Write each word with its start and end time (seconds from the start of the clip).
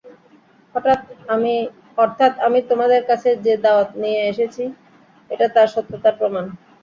অর্থাৎ 1.97 2.33
আমি 2.45 2.59
তোমাদের 2.69 3.01
কাছে 3.09 3.29
যে 3.45 3.53
দাওয়াত 3.65 3.89
নিয়ে 4.01 4.21
এসেছি 4.31 4.63
এটা 5.29 5.47
তার 5.55 5.67
সত্যতার 5.75 6.15
প্রমাণ। 6.19 6.45